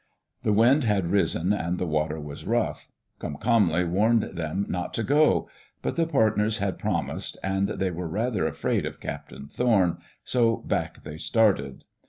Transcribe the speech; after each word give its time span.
The 0.41 0.51
wind 0.51 0.83
had 0.83 1.11
risen 1.11 1.53
and 1.53 1.77
the 1.77 1.85
water 1.85 2.19
was 2.19 2.47
rough. 2.47 2.87
Comcomly 3.19 3.85
warned 3.87 4.23
them 4.33 4.65
not 4.67 4.95
to 4.95 5.03
go. 5.03 5.47
But 5.83 5.95
the 5.95 6.07
partners 6.07 6.57
had 6.57 6.79
promised, 6.79 7.37
and 7.43 7.69
they 7.69 7.91
were 7.91 8.07
rather 8.09 8.47
afraid 8.47 8.87
of 8.87 8.99
Captain 8.99 9.47
Thorn, 9.47 9.99
so 10.23 10.57
back 10.57 11.03
they 11.03 11.19
started. 11.19 11.83